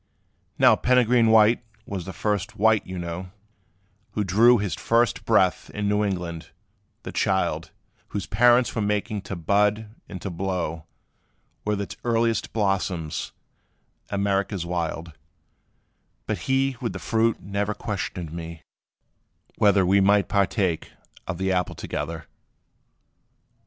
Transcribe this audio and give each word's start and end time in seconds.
Now 0.57 0.75
Peregrine 0.75 1.27
White 1.27 1.61
was 1.85 2.05
the 2.05 2.11
first 2.11 2.55
white, 2.55 2.87
you 2.87 2.97
know, 2.97 3.29
Who 4.13 4.23
drew 4.23 4.57
his 4.57 4.73
first 4.73 5.25
breath 5.25 5.69
in 5.75 5.87
New 5.87 6.03
England 6.03 6.49
the 7.03 7.11
child, 7.11 7.69
Whose 8.07 8.25
parents 8.25 8.73
were 8.73 8.81
making 8.81 9.21
to 9.21 9.35
bud 9.35 9.93
and 10.09 10.19
to 10.23 10.31
blow, 10.31 10.85
With 11.65 11.79
its 11.79 11.97
earliest 12.03 12.51
blossoms, 12.51 13.31
America's 14.09 14.65
wild: 14.65 15.11
But 16.25 16.39
he 16.49 16.77
with 16.81 16.93
the 16.93 16.97
fruit 16.97 17.39
never 17.39 17.75
questioned 17.75 18.33
me, 18.33 18.63
whether 19.59 19.85
We 19.85 20.01
might 20.01 20.27
partake 20.27 20.89
of 21.27 21.37
the 21.37 21.51
apple 21.51 21.75
together. 21.75 22.25